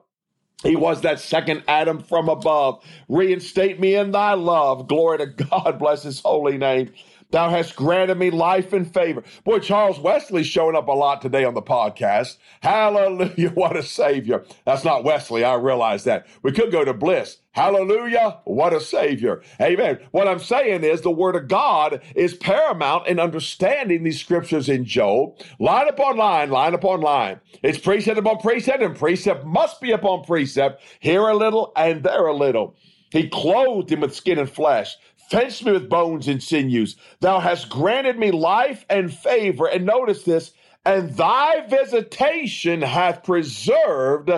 He 0.63 0.75
was 0.75 1.01
that 1.01 1.19
second 1.19 1.63
Adam 1.67 1.99
from 1.99 2.29
above. 2.29 2.83
Reinstate 3.07 3.79
me 3.79 3.95
in 3.95 4.11
thy 4.11 4.33
love. 4.33 4.87
Glory 4.87 5.19
to 5.19 5.27
God. 5.27 5.79
Bless 5.79 6.03
his 6.03 6.19
holy 6.19 6.57
name. 6.57 6.91
Thou 7.31 7.49
hast 7.49 7.75
granted 7.75 8.17
me 8.17 8.31
life 8.31 8.71
and 8.71 8.91
favor. 8.91 9.23
Boy, 9.43 9.59
Charles 9.59 9.99
Wesley's 9.99 10.47
showing 10.47 10.75
up 10.77 10.87
a 10.87 10.93
lot 10.93 11.21
today 11.21 11.43
on 11.43 11.55
the 11.55 11.61
podcast. 11.61 12.37
Hallelujah. 12.61 13.49
What 13.57 13.75
a 13.75 13.83
savior. 13.83 14.45
That's 14.65 14.83
not 14.83 15.03
Wesley. 15.03 15.43
I 15.43 15.55
realize 15.55 16.03
that. 16.05 16.27
We 16.43 16.51
could 16.51 16.71
go 16.71 16.85
to 16.85 16.93
Bliss. 16.93 17.37
Hallelujah. 17.51 18.39
What 18.45 18.73
a 18.73 18.79
savior. 18.79 19.41
Amen. 19.59 19.99
What 20.11 20.27
I'm 20.27 20.39
saying 20.39 20.83
is 20.83 21.01
the 21.01 21.11
word 21.11 21.35
of 21.35 21.47
God 21.47 22.01
is 22.15 22.35
paramount 22.35 23.07
in 23.07 23.19
understanding 23.19 24.03
these 24.03 24.19
scriptures 24.19 24.69
in 24.69 24.85
Job. 24.85 25.39
Line 25.59 25.87
upon 25.89 26.17
line, 26.17 26.49
line 26.51 26.73
upon 26.75 27.01
line. 27.01 27.39
It's 27.63 27.79
precept 27.79 28.19
upon 28.19 28.37
precept, 28.39 28.83
and 28.83 28.95
precept 28.95 29.43
must 29.45 29.81
be 29.81 29.91
upon 29.91 30.23
precept. 30.23 30.81
Here 30.99 31.27
a 31.27 31.35
little 31.35 31.71
and 31.75 32.03
there 32.03 32.27
a 32.27 32.35
little. 32.35 32.75
He 33.11 33.29
clothed 33.29 33.91
him 33.91 34.01
with 34.01 34.15
skin 34.15 34.37
and 34.37 34.49
flesh, 34.49 34.95
fenced 35.29 35.65
me 35.65 35.71
with 35.73 35.89
bones 35.89 36.27
and 36.27 36.41
sinews. 36.41 36.95
Thou 37.19 37.39
hast 37.39 37.69
granted 37.69 38.17
me 38.17 38.31
life 38.31 38.85
and 38.89 39.13
favor. 39.13 39.67
And 39.67 39.85
notice 39.85 40.23
this, 40.23 40.51
and 40.85 41.15
thy 41.15 41.67
visitation 41.67 42.81
hath 42.81 43.23
preserved 43.23 44.31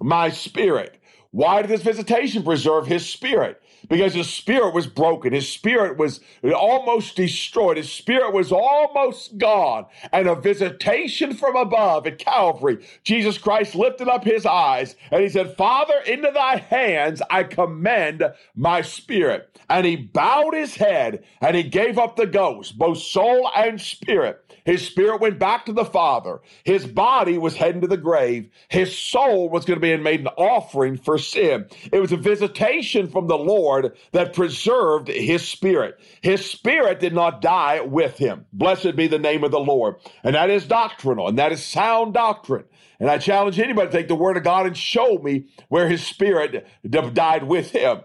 my 0.00 0.30
spirit. 0.30 1.00
Why 1.30 1.60
did 1.60 1.70
this 1.70 1.82
visitation 1.82 2.42
preserve 2.42 2.86
his 2.86 3.08
spirit? 3.08 3.60
Because 3.88 4.14
his 4.14 4.28
spirit 4.28 4.74
was 4.74 4.86
broken. 4.86 5.32
His 5.32 5.48
spirit 5.48 5.98
was 5.98 6.20
almost 6.42 7.16
destroyed. 7.16 7.76
His 7.76 7.92
spirit 7.92 8.32
was 8.32 8.50
almost 8.50 9.38
gone. 9.38 9.86
And 10.12 10.26
a 10.26 10.34
visitation 10.34 11.34
from 11.34 11.54
above 11.54 12.06
at 12.06 12.18
Calvary, 12.18 12.84
Jesus 13.04 13.38
Christ 13.38 13.74
lifted 13.74 14.08
up 14.08 14.24
his 14.24 14.46
eyes 14.46 14.96
and 15.10 15.22
he 15.22 15.28
said, 15.28 15.56
Father, 15.56 16.00
into 16.06 16.30
thy 16.32 16.56
hands 16.56 17.22
I 17.30 17.44
commend 17.44 18.24
my 18.56 18.82
spirit. 18.82 19.60
And 19.68 19.86
he 19.86 19.96
bowed 19.96 20.54
his 20.54 20.74
head 20.76 21.24
and 21.40 21.56
he 21.56 21.62
gave 21.62 21.98
up 21.98 22.16
the 22.16 22.26
ghost, 22.26 22.78
both 22.78 22.98
soul 22.98 23.50
and 23.54 23.80
spirit. 23.80 24.44
His 24.64 24.86
spirit 24.86 25.20
went 25.20 25.38
back 25.38 25.64
to 25.66 25.72
the 25.72 25.84
Father. 25.84 26.40
His 26.64 26.86
body 26.86 27.38
was 27.38 27.56
heading 27.56 27.80
to 27.82 27.86
the 27.86 27.96
grave. 27.96 28.50
His 28.68 28.96
soul 28.96 29.48
was 29.48 29.64
going 29.64 29.78
to 29.78 29.80
be 29.80 29.96
made 29.96 30.20
an 30.20 30.28
offering 30.36 30.98
for 30.98 31.17
sin. 31.18 31.66
It 31.92 32.00
was 32.00 32.12
a 32.12 32.16
visitation 32.16 33.08
from 33.08 33.26
the 33.26 33.38
Lord 33.38 33.96
that 34.12 34.34
preserved 34.34 35.08
his 35.08 35.46
spirit. 35.46 35.98
His 36.20 36.48
spirit 36.48 37.00
did 37.00 37.14
not 37.14 37.40
die 37.40 37.80
with 37.80 38.18
him. 38.18 38.46
Blessed 38.52 38.96
be 38.96 39.06
the 39.06 39.18
name 39.18 39.44
of 39.44 39.50
the 39.50 39.60
Lord. 39.60 39.96
And 40.22 40.34
that 40.34 40.50
is 40.50 40.66
doctrinal, 40.66 41.28
and 41.28 41.38
that 41.38 41.52
is 41.52 41.64
sound 41.64 42.14
doctrine. 42.14 42.64
And 43.00 43.10
I 43.10 43.18
challenge 43.18 43.60
anybody 43.60 43.90
to 43.90 43.96
take 43.96 44.08
the 44.08 44.14
word 44.14 44.36
of 44.36 44.42
God 44.42 44.66
and 44.66 44.76
show 44.76 45.18
me 45.18 45.46
where 45.68 45.88
his 45.88 46.04
spirit 46.04 46.66
died 46.88 47.44
with 47.44 47.70
him. 47.70 48.00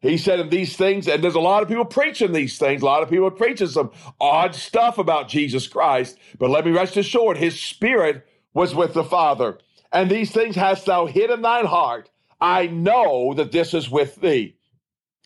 He 0.00 0.16
said 0.16 0.38
in 0.38 0.48
these 0.48 0.76
things, 0.76 1.08
and 1.08 1.24
there's 1.24 1.34
a 1.34 1.40
lot 1.40 1.62
of 1.62 1.68
people 1.68 1.84
preaching 1.84 2.32
these 2.32 2.56
things. 2.56 2.82
A 2.82 2.84
lot 2.84 3.02
of 3.02 3.10
people 3.10 3.26
are 3.26 3.32
preaching 3.32 3.66
some 3.66 3.90
odd 4.20 4.54
stuff 4.54 4.96
about 4.96 5.28
Jesus 5.28 5.66
Christ. 5.66 6.16
But 6.38 6.50
let 6.50 6.64
me 6.64 6.70
rest 6.70 6.96
assured, 6.96 7.36
his 7.36 7.60
spirit 7.60 8.24
was 8.54 8.74
with 8.74 8.94
the 8.94 9.02
Father. 9.02 9.58
And 9.92 10.08
these 10.10 10.30
things 10.30 10.54
hast 10.54 10.86
thou 10.86 11.06
hid 11.06 11.30
in 11.30 11.42
thine 11.42 11.66
heart. 11.66 12.10
I 12.40 12.66
know 12.66 13.34
that 13.34 13.52
this 13.52 13.74
is 13.74 13.90
with 13.90 14.16
thee. 14.16 14.56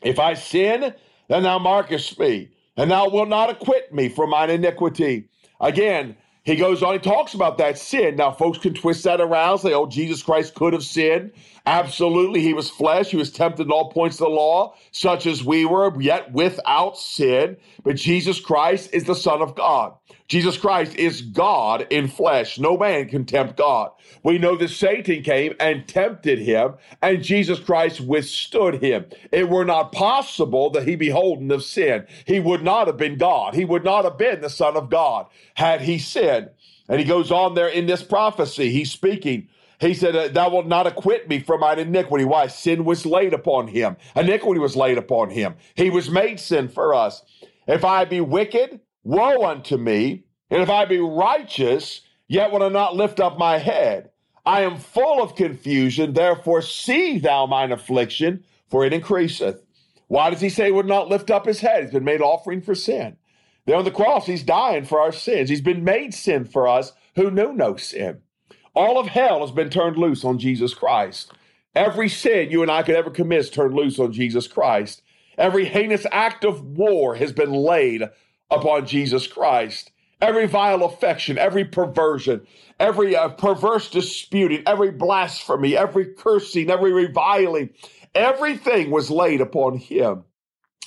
If 0.02 0.19
I 0.19 0.35
sin, 0.35 0.95
then 1.28 1.42
thou 1.42 1.59
markest 1.59 2.19
me, 2.19 2.50
and 2.76 2.90
thou 2.90 3.09
wilt 3.09 3.28
not 3.28 3.50
acquit 3.50 3.92
me 3.92 4.09
for 4.09 4.26
mine 4.26 4.50
iniquity. 4.50 5.28
Again, 5.61 6.16
he 6.45 6.57
goes 6.57 6.83
on, 6.83 6.95
he 6.95 6.99
talks 6.99 7.35
about 7.35 7.59
that 7.59 7.78
sin. 7.78 8.16
Now, 8.16 8.33
folks 8.33 8.59
can 8.59 8.75
twist 8.75 9.04
that 9.04 9.21
around, 9.21 9.59
say, 9.59 9.73
oh, 9.75 9.87
Jesus 9.87 10.25
Christ 10.25 10.57
could 10.57 10.73
have 10.73 10.83
sinned. 10.83 11.31
Absolutely, 11.66 12.40
he 12.40 12.52
was 12.52 12.69
flesh. 12.69 13.11
He 13.11 13.16
was 13.16 13.31
tempted 13.31 13.66
in 13.66 13.71
all 13.71 13.92
points 13.92 14.16
of 14.16 14.26
the 14.26 14.35
law, 14.35 14.75
such 14.90 15.26
as 15.26 15.45
we 15.45 15.64
were, 15.64 15.92
yet 16.00 16.33
without 16.33 16.99
sin. 16.99 17.57
But 17.85 17.95
Jesus 17.95 18.40
Christ 18.40 18.90
is 18.92 19.04
the 19.04 19.14
Son 19.14 19.40
of 19.40 19.54
God. 19.54 19.95
Jesus 20.28 20.57
Christ 20.57 20.97
is 20.97 21.23
God 21.23 21.87
in 21.90 22.09
flesh. 22.09 22.59
No 22.59 22.76
man 22.76 23.09
can 23.09 23.25
tempt 23.25 23.57
God. 23.57 23.90
We 24.23 24.38
know 24.38 24.57
that 24.57 24.69
Satan 24.69 25.23
came 25.23 25.54
and 25.61 25.87
tempted 25.87 26.38
him, 26.38 26.75
and 27.00 27.23
Jesus 27.23 27.59
Christ 27.59 28.00
withstood 28.00 28.83
him. 28.83 29.07
It 29.31 29.49
were 29.49 29.64
not 29.64 29.92
possible 29.92 30.71
that 30.71 30.87
he 30.87 30.97
be 30.97 31.11
holden 31.11 31.50
of 31.50 31.64
sin. 31.64 32.07
He 32.25 32.40
would 32.40 32.62
not 32.62 32.87
have 32.87 32.97
been 32.97 33.19
God. 33.19 33.54
He 33.54 33.64
would 33.64 33.85
not 33.85 34.04
have 34.04 34.19
been 34.19 34.40
the 34.40 34.50
Son 34.50 34.76
of 34.76 34.90
God 34.90 35.26
had 35.54 35.83
he 35.83 35.99
sinned. 35.99 36.50
And 36.88 36.99
he 36.99 37.07
goes 37.07 37.31
on 37.31 37.54
there 37.54 37.69
in 37.69 37.87
this 37.87 38.02
prophecy. 38.02 38.71
He's 38.71 38.90
speaking 38.90 39.49
he 39.83 39.95
said, 39.95 40.14
uh, 40.14 40.28
Thou 40.28 40.49
wilt 40.49 40.66
not 40.69 40.87
acquit 40.87 41.28
me 41.28 41.40
from 41.40 41.61
mine 41.61 41.81
iniquity. 41.81 42.25
Why? 42.25 42.47
Sin 42.47 42.85
was 42.85 43.04
laid 43.04 43.35
upon 43.35 43.66
him, 43.66 43.97
iniquity 44.14 44.61
was 44.61 44.76
laid 44.76 44.97
upon 44.97 45.31
him. 45.31 45.57
He 45.75 45.90
was 45.90 46.09
made 46.09 46.38
sin 46.38 46.69
for 46.69 46.95
us. 46.95 47.23
If 47.66 47.85
I 47.85 48.04
be 48.04 48.21
wicked, 48.21 48.81
woe 49.05 49.45
unto 49.45 49.77
me. 49.77 50.25
And 50.51 50.63
if 50.63 50.71
I 50.71 50.85
be 50.85 50.99
righteous, 50.99 52.03
yet 52.29 52.53
will 52.53 52.63
I 52.63 52.69
not 52.69 52.97
lift 52.97 53.21
up 53.21 53.39
my 53.39 53.59
head. 53.59 54.11
I 54.45 54.63
am 54.63 54.79
full 54.79 55.23
of 55.23 55.37
confusion, 55.37 56.15
therefore 56.15 56.63
see 56.63 57.19
thou 57.19 57.47
mine 57.47 57.73
affliction, 57.73 58.45
for 58.69 58.85
it 58.85 58.93
increaseth. 58.93 59.63
Why 60.09 60.31
does 60.31 60.41
he 60.41 60.49
say 60.49 60.67
he 60.67 60.73
would 60.73 60.87
not 60.87 61.09
lift 61.09 61.31
up 61.31 61.47
his 61.47 61.61
head? 61.61 61.85
He's 61.85 61.93
been 61.93 62.05
made 62.05 62.21
offering 62.21 62.61
for 62.61 62.75
sin. 62.75 63.17
There 63.65 63.77
on 63.77 63.85
the 63.85 63.91
cross, 63.91 64.27
he's 64.27 64.43
dying 64.43 64.85
for 64.85 65.01
our 65.01 65.13
sins. 65.13 65.49
He's 65.49 65.61
been 65.61 65.85
made 65.85 66.13
sin 66.13 66.45
for 66.45 66.67
us 66.67 66.93
who 67.15 67.31
knew 67.31 67.53
no 67.53 67.77
sin. 67.77 68.21
All 68.75 68.99
of 68.99 69.09
hell 69.09 69.41
has 69.41 69.53
been 69.53 69.71
turned 69.71 69.97
loose 69.97 70.25
on 70.25 70.39
Jesus 70.39 70.75
Christ. 70.75 71.33
Every 71.75 72.09
sin 72.09 72.51
you 72.51 72.63
and 72.63 72.71
I 72.71 72.83
could 72.83 72.97
ever 72.97 73.11
commit 73.11 73.41
is 73.41 73.51
turned 73.51 73.75
loose 73.75 73.99
on 73.99 74.13
Jesus 74.13 74.49
Christ. 74.49 75.03
Every 75.39 75.65
heinous 75.65 76.07
act 76.11 76.45
of 76.45 76.63
war 76.63 77.15
has 77.15 77.33
been 77.33 77.53
laid 77.53 78.03
upon 78.53 78.87
Jesus 78.87 79.27
Christ. 79.27 79.91
Every 80.21 80.47
vile 80.47 80.85
affection, 80.85 81.37
every 81.37 81.65
perversion, 81.65 82.47
every 82.79 83.17
uh, 83.17 83.31
perverse 83.31 83.91
disputing, 83.91 84.63
every 84.67 84.93
blasphemy, 84.93 85.77
every 85.77 86.15
cursing, 86.15 86.71
every 86.71 86.93
reviling, 86.93 87.71
everything 88.15 88.91
was 88.91 89.11
laid 89.11 89.41
upon 89.41 89.79
him. 89.79 90.25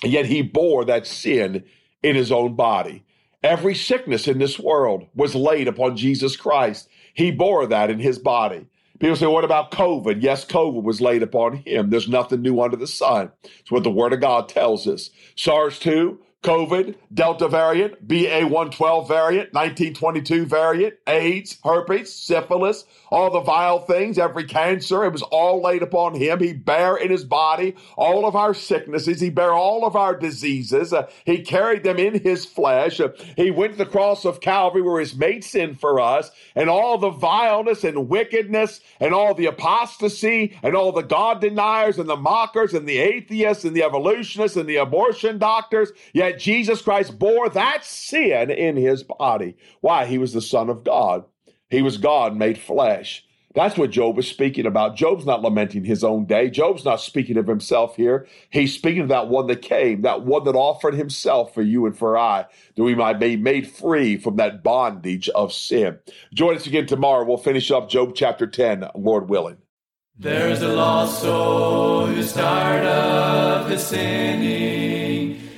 And 0.03 0.13
yet 0.13 0.25
he 0.25 0.41
bore 0.41 0.85
that 0.85 1.05
sin 1.05 1.65
in 2.01 2.15
his 2.15 2.31
own 2.31 2.55
body. 2.55 3.03
Every 3.43 3.75
sickness 3.75 4.27
in 4.27 4.39
this 4.39 4.57
world 4.57 5.07
was 5.15 5.35
laid 5.35 5.67
upon 5.67 5.97
Jesus 5.97 6.37
Christ. 6.37 6.87
He 7.13 7.31
bore 7.31 7.67
that 7.67 7.89
in 7.89 7.99
his 7.99 8.17
body. 8.17 8.67
People 8.99 9.15
say, 9.17 9.27
what 9.27 9.43
about 9.43 9.71
COVID? 9.71 10.21
Yes, 10.21 10.45
COVID 10.45 10.83
was 10.83 11.01
laid 11.01 11.21
upon 11.21 11.57
him. 11.57 11.89
There's 11.89 12.07
nothing 12.07 12.41
new 12.41 12.61
under 12.61 12.77
the 12.77 12.87
sun. 12.87 13.31
It's 13.43 13.69
what 13.69 13.83
the 13.83 13.91
Word 13.91 14.13
of 14.13 14.21
God 14.21 14.47
tells 14.47 14.87
us. 14.87 15.09
SARS 15.35 15.77
2, 15.79 16.17
COVID, 16.45 16.93
Delta 17.11 17.47
variant, 17.47 18.07
BA112 18.07 19.07
variant, 19.07 19.51
1922 19.51 20.45
variant, 20.45 20.93
AIDS, 21.07 21.57
herpes, 21.63 22.13
syphilis, 22.13 22.85
all 23.09 23.31
the 23.31 23.39
vile 23.39 23.79
things, 23.79 24.19
every 24.19 24.43
cancer, 24.43 25.03
it 25.05 25.11
was 25.11 25.23
all 25.23 25.63
laid 25.63 25.81
upon 25.81 26.13
him. 26.13 26.39
He 26.39 26.53
bare 26.53 26.97
in 26.97 27.09
his 27.09 27.23
body 27.23 27.75
all 27.97 28.27
of 28.27 28.35
our 28.35 28.53
sicknesses. 28.53 29.21
He 29.21 29.29
bare 29.31 29.53
all 29.53 29.85
of 29.85 29.95
our 29.95 30.15
diseases. 30.15 30.93
Uh, 30.93 31.07
he 31.23 31.41
carried 31.41 31.83
them 31.83 31.97
in 31.97 32.19
his 32.19 32.45
flesh. 32.45 32.99
Uh, 32.99 33.09
he 33.35 33.49
went 33.49 33.73
to 33.73 33.77
the 33.77 33.85
cross 33.85 34.25
of 34.25 34.41
Calvary 34.41 34.81
where 34.81 34.99
he's 34.99 35.15
made 35.15 35.43
sin 35.43 35.73
for 35.73 35.99
us 35.99 36.29
and 36.55 36.69
all 36.69 36.97
the 36.97 37.09
vileness 37.09 37.83
and 37.83 38.09
wickedness 38.09 38.81
and 38.99 39.13
all 39.13 39.33
the 39.33 39.47
apostasy 39.47 40.57
and 40.61 40.75
all 40.75 40.91
the 40.91 41.01
God 41.01 41.41
deniers 41.41 41.97
and 41.97 42.09
the 42.09 42.15
mockers 42.15 42.73
and 42.73 42.87
the 42.87 42.97
atheists 42.97 43.63
and 43.63 43.75
the 43.75 43.83
evolutionists 43.83 44.57
and 44.57 44.69
the 44.69 44.75
abortion 44.75 45.37
doctors. 45.37 45.91
Yet 46.13 46.34
Jesus 46.39 46.81
Christ 46.81 47.17
bore 47.17 47.49
that 47.49 47.85
sin 47.85 48.49
in 48.49 48.75
his 48.75 49.03
body. 49.03 49.57
Why? 49.81 50.05
He 50.05 50.17
was 50.17 50.33
the 50.33 50.41
Son 50.41 50.69
of 50.69 50.83
God. 50.83 51.25
He 51.69 51.81
was 51.81 51.97
God 51.97 52.35
made 52.35 52.57
flesh. 52.57 53.25
That's 53.55 53.77
what 53.77 53.89
Job 53.89 54.19
is 54.19 54.27
speaking 54.27 54.65
about. 54.65 54.97
Job's 54.97 55.25
not 55.25 55.41
lamenting 55.41 55.85
his 55.85 56.03
own 56.03 56.25
day. 56.25 56.49
Job's 56.49 56.83
not 56.83 56.99
speaking 56.99 57.37
of 57.37 57.47
himself 57.47 57.95
here. 57.95 58.27
He's 58.49 58.73
speaking 58.73 59.01
of 59.01 59.07
that 59.07 59.29
one 59.29 59.47
that 59.47 59.61
came, 59.61 60.01
that 60.01 60.23
one 60.23 60.43
that 60.43 60.55
offered 60.55 60.93
himself 60.93 61.53
for 61.53 61.61
you 61.61 61.85
and 61.85 61.97
for 61.97 62.17
I, 62.17 62.47
that 62.75 62.83
we 62.83 62.95
might 62.95 63.17
be 63.17 63.37
made 63.37 63.65
free 63.65 64.17
from 64.17 64.35
that 64.35 64.61
bondage 64.61 65.29
of 65.29 65.53
sin. 65.53 65.99
Join 66.33 66.57
us 66.57 66.67
again 66.67 66.85
tomorrow. 66.85 67.25
We'll 67.25 67.37
finish 67.37 67.71
up 67.71 67.89
Job 67.89 68.13
chapter 68.13 68.45
10, 68.45 68.89
Lord 68.93 69.29
willing. 69.29 69.57
There's 70.17 70.61
a 70.61 70.73
lost 70.73 71.21
soul 71.21 72.07
who's 72.07 72.33
tired 72.33 72.85
of 72.85 73.69
his 73.69 73.85
sinning 73.85 75.04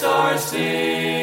gladness 0.00 0.02
are 0.02 0.38
singing. 0.38 1.13